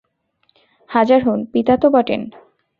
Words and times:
হাজার 0.89 1.19
হউন, 1.25 1.39
পিতা 1.53 1.73
তো 1.77 1.87
বটেন। 1.89 2.21